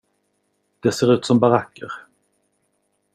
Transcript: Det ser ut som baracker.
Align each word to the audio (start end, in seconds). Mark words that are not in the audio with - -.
Det 0.79 0.91
ser 0.93 1.13
ut 1.13 1.25
som 1.29 1.39
baracker. 1.45 1.93